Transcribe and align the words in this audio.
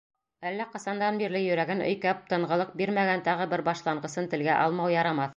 Әллә 0.51 0.63
ҡасандан 0.75 1.19
бирле 1.21 1.41
йөрәген 1.47 1.83
өйкәп, 1.87 2.23
тынғылыҡ 2.31 2.71
бирмәгән 2.81 3.21
тағы 3.27 3.47
бер 3.55 3.63
башланғысын 3.67 4.31
телгә 4.33 4.57
алмау 4.63 4.95
ярамаҫ. 4.95 5.29